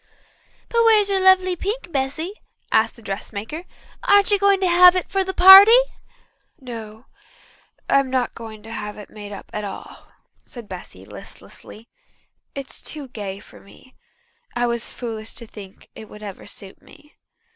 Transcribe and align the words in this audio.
"But 0.67 0.83
where 0.83 0.97
is 0.99 1.09
your 1.11 1.19
lovely 1.19 1.55
pink, 1.55 1.91
Bessy?" 1.91 2.33
asked 2.71 2.95
the 2.95 3.03
dressmaker. 3.03 3.65
"Aren't 4.01 4.31
you 4.31 4.39
going 4.39 4.59
to 4.61 4.67
have 4.67 4.95
it 4.95 5.11
for 5.11 5.23
the 5.23 5.31
party?" 5.31 5.77
"No, 6.59 7.05
I'm 7.87 8.09
not 8.09 8.33
going 8.33 8.63
to 8.63 8.71
have 8.71 8.97
it 8.97 9.11
made 9.11 9.31
up 9.31 9.51
at 9.53 9.63
all," 9.63 10.07
said 10.41 10.67
Bessy 10.67 11.05
listlessly. 11.05 11.87
"It's 12.55 12.81
too 12.81 13.09
gay 13.09 13.39
for 13.39 13.59
me. 13.59 13.93
I 14.55 14.65
was 14.65 14.91
foolish 14.91 15.33
to 15.35 15.45
think 15.45 15.91
it 15.93 16.09
would 16.09 16.23
ever 16.23 16.47
suit 16.47 16.81
me. 16.81 17.15